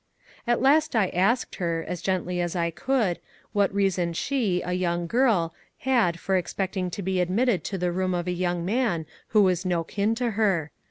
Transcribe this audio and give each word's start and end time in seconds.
At 0.47 0.63
last 0.63 0.95
I 0.95 1.09
asked 1.09 1.57
her, 1.57 1.85
as 1.87 2.01
gently 2.01 2.41
as 2.41 2.55
I 2.55 2.71
could, 2.71 3.19
what 3.53 3.71
rea 3.71 3.87
son 3.91 4.13
she, 4.13 4.63
a 4.63 4.71
young 4.73 5.05
girl, 5.05 5.53
had 5.77 6.19
for 6.19 6.35
expecting 6.35 6.89
to 6.89 7.03
be 7.03 7.21
ad 7.21 7.29
mitted 7.29 7.63
to 7.65 7.77
the 7.77 7.91
room 7.91 8.15
of»a 8.15 8.31
young 8.31 8.65
man 8.65 9.05
who 9.27 9.43
was 9.43 9.63
no 9.63 9.83
kin 9.83 10.15
to 10.15 10.31
her. 10.31 10.71